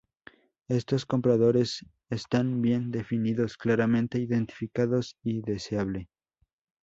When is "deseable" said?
5.43-6.09